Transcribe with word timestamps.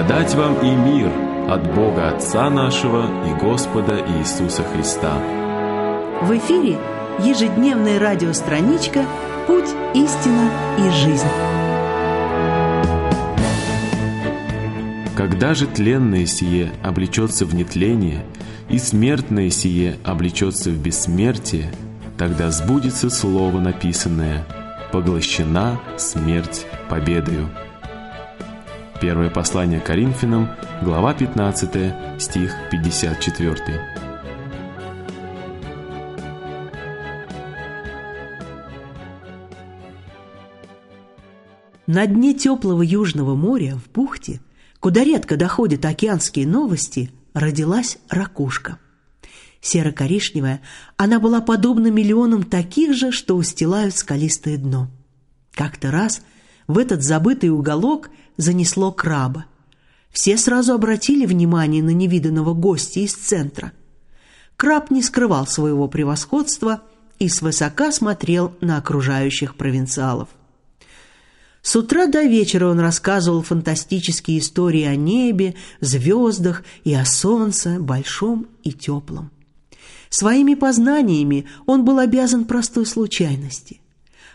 Благодать 0.00 0.34
вам 0.34 0.54
и 0.62 0.70
мир 0.70 1.10
от 1.50 1.74
Бога 1.74 2.08
Отца 2.08 2.48
нашего 2.48 3.04
и 3.28 3.38
Господа 3.38 4.02
Иисуса 4.16 4.64
Христа. 4.64 5.12
В 6.22 6.38
эфире 6.38 6.78
ежедневная 7.18 7.98
радиостраничка 7.98 9.04
«Путь, 9.46 9.68
истина 9.92 10.50
и 10.78 10.90
жизнь». 10.90 11.26
Когда 15.18 15.52
же 15.52 15.66
тленное 15.66 16.24
сие 16.24 16.72
облечется 16.82 17.44
в 17.44 17.54
нетление, 17.54 18.24
и 18.70 18.78
смертное 18.78 19.50
сие 19.50 19.98
облечется 20.02 20.70
в 20.70 20.78
бессмертие, 20.78 21.70
тогда 22.16 22.50
сбудется 22.50 23.10
слово 23.10 23.60
написанное 23.60 24.46
«Поглощена 24.92 25.78
смерть 25.98 26.64
победою». 26.88 27.50
Первое 29.00 29.30
послание 29.30 29.80
Коринфянам, 29.80 30.50
глава 30.82 31.14
15, 31.14 32.20
стих 32.20 32.54
54. 32.70 33.56
На 41.86 42.06
дне 42.06 42.34
теплого 42.34 42.82
Южного 42.82 43.34
моря, 43.34 43.76
в 43.76 43.90
бухте, 43.90 44.42
куда 44.80 45.02
редко 45.02 45.38
доходят 45.38 45.86
океанские 45.86 46.46
новости, 46.46 47.10
родилась 47.32 47.96
ракушка. 48.10 48.78
Серо-коричневая, 49.62 50.60
она 50.98 51.20
была 51.20 51.40
подобна 51.40 51.90
миллионам 51.90 52.42
таких 52.42 52.94
же, 52.94 53.12
что 53.12 53.36
устилают 53.36 53.96
скалистое 53.96 54.58
дно. 54.58 54.90
Как-то 55.52 55.90
раз 55.90 56.20
в 56.70 56.78
этот 56.78 57.02
забытый 57.02 57.50
уголок 57.50 58.10
занесло 58.36 58.92
краба. 58.92 59.46
Все 60.10 60.36
сразу 60.36 60.72
обратили 60.72 61.26
внимание 61.26 61.82
на 61.82 61.90
невиданного 61.90 62.54
гостя 62.54 63.00
из 63.00 63.14
центра. 63.14 63.72
Краб 64.56 64.90
не 64.90 65.02
скрывал 65.02 65.46
своего 65.46 65.88
превосходства 65.88 66.82
и 67.18 67.28
свысока 67.28 67.92
смотрел 67.92 68.52
на 68.60 68.76
окружающих 68.76 69.56
провинциалов. 69.56 70.28
С 71.62 71.76
утра 71.76 72.06
до 72.06 72.22
вечера 72.22 72.68
он 72.68 72.80
рассказывал 72.80 73.42
фантастические 73.42 74.38
истории 74.38 74.84
о 74.84 74.96
небе, 74.96 75.54
звездах 75.80 76.64
и 76.84 76.94
о 76.94 77.04
солнце, 77.04 77.78
большом 77.78 78.46
и 78.62 78.72
теплом. 78.72 79.30
Своими 80.08 80.54
познаниями 80.54 81.46
он 81.66 81.84
был 81.84 81.98
обязан 81.98 82.46
простой 82.46 82.86
случайности. 82.86 83.80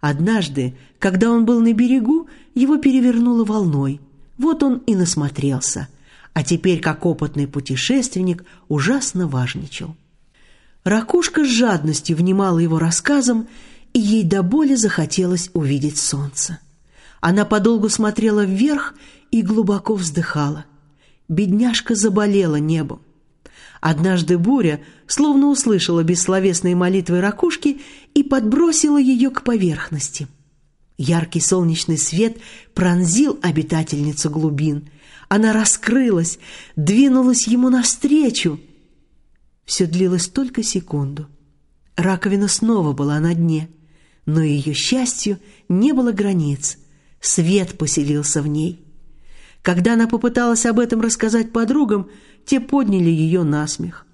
Однажды, 0.00 0.74
когда 0.98 1.30
он 1.30 1.44
был 1.44 1.60
на 1.60 1.72
берегу, 1.72 2.28
его 2.54 2.78
перевернуло 2.78 3.44
волной. 3.44 4.00
Вот 4.38 4.62
он 4.62 4.78
и 4.86 4.94
насмотрелся. 4.94 5.88
А 6.32 6.42
теперь, 6.42 6.80
как 6.80 7.04
опытный 7.04 7.46
путешественник, 7.46 8.44
ужасно 8.68 9.26
важничал. 9.26 9.94
Ракушка 10.84 11.44
с 11.44 11.48
жадностью 11.48 12.16
внимала 12.16 12.58
его 12.58 12.78
рассказам, 12.78 13.46
и 13.92 14.00
ей 14.00 14.24
до 14.24 14.42
боли 14.42 14.74
захотелось 14.74 15.50
увидеть 15.52 15.98
солнце. 15.98 16.58
Она 17.20 17.44
подолгу 17.44 17.90
смотрела 17.90 18.44
вверх 18.44 18.94
и 19.30 19.42
глубоко 19.42 19.94
вздыхала. 19.94 20.64
Бедняжка 21.28 21.94
заболела 21.94 22.56
небом. 22.56 23.02
Однажды 23.80 24.38
буря 24.38 24.80
словно 25.06 25.48
услышала 25.48 26.02
бессловесные 26.02 26.76
молитвы 26.76 27.20
ракушки 27.20 27.80
и 28.14 28.22
подбросила 28.22 28.98
ее 28.98 29.30
к 29.30 29.42
поверхности– 29.42 30.28
Яркий 31.02 31.40
солнечный 31.40 31.96
свет 31.96 32.36
пронзил 32.74 33.38
обитательницу 33.40 34.28
глубин. 34.28 34.90
Она 35.30 35.54
раскрылась, 35.54 36.38
двинулась 36.76 37.46
ему 37.46 37.70
навстречу. 37.70 38.60
Все 39.64 39.86
длилось 39.86 40.28
только 40.28 40.62
секунду. 40.62 41.26
Раковина 41.96 42.48
снова 42.48 42.92
была 42.92 43.18
на 43.18 43.32
дне, 43.32 43.70
но 44.26 44.42
ее 44.42 44.74
счастью 44.74 45.38
не 45.70 45.92
было 45.94 46.12
границ. 46.12 46.76
Свет 47.18 47.78
поселился 47.78 48.42
в 48.42 48.46
ней. 48.46 48.84
Когда 49.62 49.94
она 49.94 50.06
попыталась 50.06 50.66
об 50.66 50.78
этом 50.78 51.00
рассказать 51.00 51.50
подругам, 51.50 52.10
те 52.50 52.58
подняли 52.58 53.10
ее 53.10 53.44
на 53.44 53.68
смех. 53.68 54.04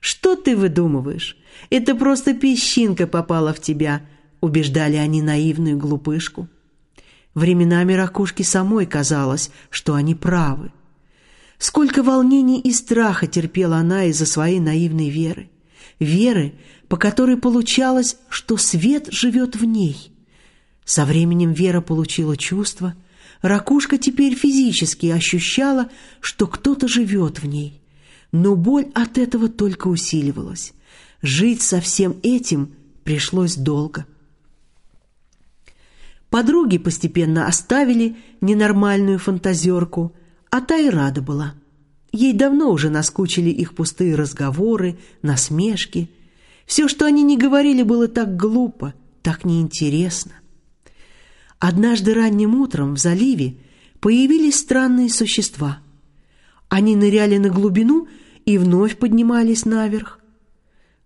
«Что 0.00 0.34
ты 0.34 0.56
выдумываешь? 0.56 1.36
Это 1.70 1.94
просто 1.94 2.34
песчинка 2.34 3.06
попала 3.06 3.54
в 3.54 3.60
тебя», 3.60 4.02
убеждали 4.40 4.96
они 4.96 5.22
наивную 5.22 5.78
глупышку. 5.78 6.48
Временами 7.32 7.92
ракушке 7.92 8.42
самой 8.42 8.86
казалось, 8.86 9.52
что 9.70 9.94
они 9.94 10.16
правы. 10.16 10.72
Сколько 11.58 12.02
волнений 12.02 12.58
и 12.60 12.72
страха 12.72 13.28
терпела 13.28 13.76
она 13.76 14.06
из-за 14.06 14.26
своей 14.26 14.58
наивной 14.58 15.08
веры. 15.08 15.48
Веры, 16.00 16.54
по 16.88 16.96
которой 16.96 17.36
получалось, 17.36 18.16
что 18.28 18.56
свет 18.56 19.12
живет 19.12 19.54
в 19.54 19.64
ней. 19.64 20.12
Со 20.84 21.04
временем 21.04 21.52
Вера 21.52 21.80
получила 21.80 22.36
чувство. 22.36 22.96
Ракушка 23.42 23.98
теперь 23.98 24.34
физически 24.34 25.06
ощущала, 25.06 25.90
что 26.20 26.46
кто-то 26.46 26.88
живет 26.88 27.40
в 27.40 27.46
ней. 27.46 27.80
Но 28.32 28.54
боль 28.54 28.90
от 28.94 29.18
этого 29.18 29.48
только 29.48 29.88
усиливалась. 29.88 30.72
Жить 31.22 31.62
со 31.62 31.80
всем 31.80 32.16
этим 32.22 32.74
пришлось 33.04 33.56
долго. 33.56 34.06
Подруги 36.30 36.78
постепенно 36.78 37.46
оставили 37.46 38.16
ненормальную 38.40 39.18
фантазерку, 39.18 40.14
а 40.50 40.60
та 40.60 40.76
и 40.76 40.88
рада 40.88 41.20
была. 41.22 41.54
Ей 42.12 42.32
давно 42.32 42.70
уже 42.70 42.88
наскучили 42.88 43.50
их 43.50 43.74
пустые 43.74 44.14
разговоры, 44.14 44.98
насмешки. 45.22 46.10
Все, 46.66 46.88
что 46.88 47.04
они 47.04 47.22
не 47.22 47.36
говорили, 47.36 47.82
было 47.82 48.06
так 48.06 48.36
глупо, 48.36 48.94
так 49.22 49.44
неинтересно. 49.44 50.32
Однажды 51.60 52.14
ранним 52.14 52.58
утром 52.58 52.94
в 52.94 52.98
заливе 52.98 53.58
появились 54.00 54.58
странные 54.58 55.10
существа. 55.10 55.80
Они 56.70 56.96
ныряли 56.96 57.36
на 57.36 57.50
глубину 57.50 58.08
и 58.46 58.56
вновь 58.56 58.96
поднимались 58.96 59.66
наверх. 59.66 60.20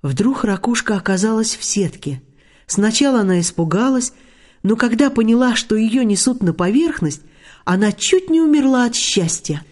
Вдруг 0.00 0.44
ракушка 0.44 0.96
оказалась 0.96 1.56
в 1.56 1.64
сетке. 1.64 2.22
Сначала 2.68 3.20
она 3.20 3.40
испугалась, 3.40 4.12
но 4.62 4.76
когда 4.76 5.10
поняла, 5.10 5.56
что 5.56 5.74
ее 5.74 6.04
несут 6.04 6.40
на 6.40 6.52
поверхность, 6.52 7.22
она 7.64 7.90
чуть 7.90 8.30
не 8.30 8.40
умерла 8.40 8.84
от 8.84 8.94
счастья. 8.94 9.64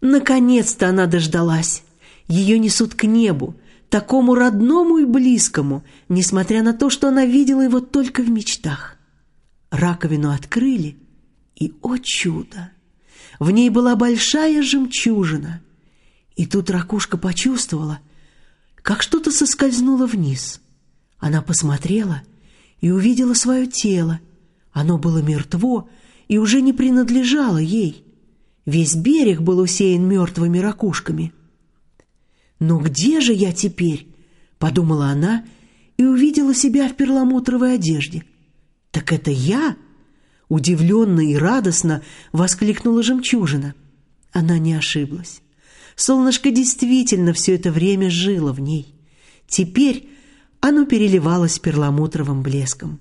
Наконец-то 0.00 0.88
она 0.88 1.06
дождалась. 1.06 1.82
Ее 2.28 2.60
несут 2.60 2.94
к 2.94 3.04
небу, 3.04 3.56
такому 3.88 4.36
родному 4.36 4.98
и 4.98 5.04
близкому, 5.04 5.82
несмотря 6.08 6.62
на 6.62 6.74
то, 6.74 6.90
что 6.90 7.08
она 7.08 7.24
видела 7.24 7.62
его 7.62 7.80
только 7.80 8.22
в 8.22 8.30
мечтах. 8.30 8.97
Раковину 9.70 10.30
открыли, 10.30 10.96
и, 11.54 11.74
о 11.82 11.96
чудо! 11.98 12.70
В 13.38 13.50
ней 13.50 13.70
была 13.70 13.96
большая 13.96 14.62
жемчужина. 14.62 15.62
И 16.36 16.46
тут 16.46 16.70
ракушка 16.70 17.16
почувствовала, 17.18 18.00
как 18.76 19.02
что-то 19.02 19.30
соскользнуло 19.30 20.06
вниз. 20.06 20.60
Она 21.18 21.42
посмотрела 21.42 22.22
и 22.80 22.90
увидела 22.90 23.34
свое 23.34 23.66
тело, 23.66 24.20
оно 24.72 24.98
было 24.98 25.18
мертво 25.18 25.88
и 26.28 26.38
уже 26.38 26.60
не 26.60 26.72
принадлежало 26.72 27.58
ей. 27.58 28.04
Весь 28.66 28.94
берег 28.94 29.40
был 29.40 29.58
усеян 29.58 30.06
мертвыми 30.06 30.58
ракушками. 30.58 31.32
«Но 32.60 32.78
где 32.78 33.20
же 33.20 33.32
я 33.32 33.52
теперь?»— 33.52 34.06
подумала 34.58 35.06
она 35.06 35.44
и 35.96 36.04
увидела 36.04 36.54
себя 36.54 36.88
в 36.88 36.94
перламутровой 36.94 37.74
одежде. 37.74 38.24
«Так 38.90 39.12
это 39.12 39.30
я?»— 39.30 39.76
удивленно 40.48 41.20
и 41.20 41.34
радостно 41.36 42.02
воскликнула 42.32 43.02
жемчужина. 43.02 43.74
Она 44.32 44.58
не 44.58 44.74
ошиблась. 44.74 45.40
Солнышко 45.96 46.50
действительно 46.50 47.32
все 47.32 47.56
это 47.56 47.70
время 47.70 48.10
жило 48.10 48.52
в 48.52 48.60
ней. 48.60 48.94
Теперь 49.48 50.08
оно 50.60 50.86
переливалось 50.86 51.58
перламутровым 51.58 52.42
блеском. 52.42 53.00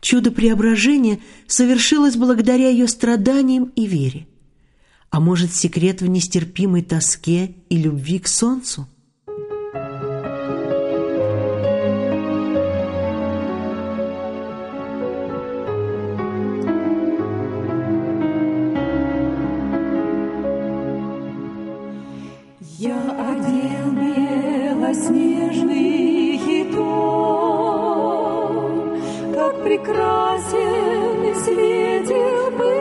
Чудо 0.00 0.30
преображения 0.30 1.20
совершилось 1.46 2.16
благодаря 2.16 2.68
ее 2.68 2.88
страданиям 2.88 3.64
и 3.76 3.86
вере. 3.86 4.26
А 5.10 5.20
может, 5.20 5.52
секрет 5.52 6.00
в 6.02 6.06
нестерпимой 6.06 6.82
тоске 6.82 7.54
и 7.68 7.76
любви 7.76 8.18
к 8.18 8.28
солнцу? 8.28 8.88
Прекрасен 29.62 31.34
светил 31.44 32.50
был 32.56 32.79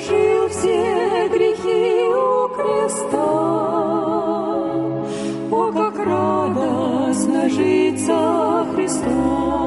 сложил 0.00 0.48
все 0.48 1.28
грехи 1.28 2.08
у 2.14 2.48
креста. 2.48 3.18
О, 5.50 5.72
как 5.72 5.98
радостно 5.98 7.48
жить 7.48 8.04
со 8.04 8.66
Христом! 8.74 9.63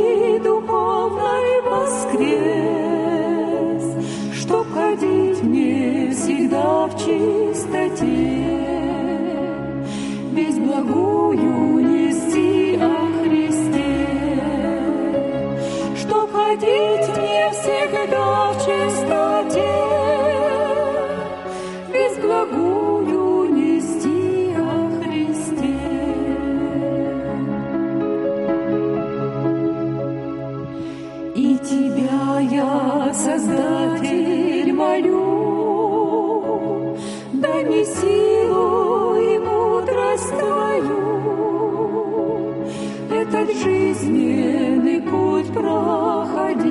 опять 43.43 43.57
жизненный 43.57 45.01
путь 45.01 45.47
проходить. 45.53 46.63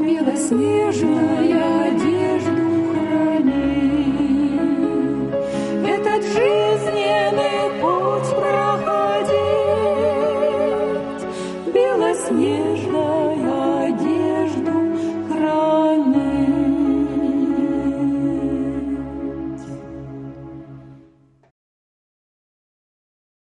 Белоснежная 0.00 1.88
одежда. 1.88 2.13